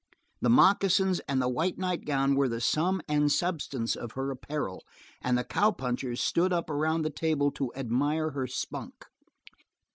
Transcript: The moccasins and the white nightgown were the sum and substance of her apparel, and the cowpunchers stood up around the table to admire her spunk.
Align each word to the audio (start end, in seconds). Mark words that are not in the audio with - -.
The 0.41 0.49
moccasins 0.49 1.19
and 1.29 1.39
the 1.39 1.47
white 1.47 1.77
nightgown 1.77 2.33
were 2.33 2.49
the 2.49 2.59
sum 2.59 3.01
and 3.07 3.31
substance 3.31 3.95
of 3.95 4.13
her 4.13 4.31
apparel, 4.31 4.81
and 5.21 5.37
the 5.37 5.43
cowpunchers 5.43 6.19
stood 6.19 6.51
up 6.51 6.71
around 6.71 7.03
the 7.03 7.11
table 7.11 7.51
to 7.51 7.71
admire 7.75 8.31
her 8.31 8.47
spunk. 8.47 9.05